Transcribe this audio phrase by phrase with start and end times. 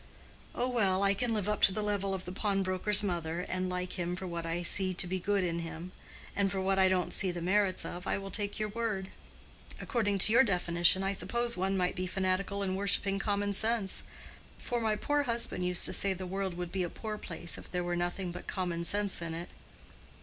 [0.55, 3.99] "Oh, well, I can live up to the level of the pawnbroker's mother, and like
[3.99, 5.91] him for what I see to be good in him;
[6.35, 9.09] and for what I don't see the merits of I will take your word.
[9.79, 14.01] According to your definition, I suppose one might be fanatical in worshipping common sense;
[14.57, 17.71] for my poor husband used to say the world would be a poor place if
[17.71, 19.51] there were nothing but common sense in it.